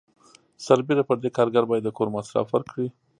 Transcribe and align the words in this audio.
سربیره 0.65 1.03
پر 1.07 1.17
دې 1.23 1.29
کارګر 1.37 1.63
باید 1.69 1.83
د 1.85 1.89
کور 1.97 2.07
مصرف 2.15 2.47
ورکړي. 2.51 2.87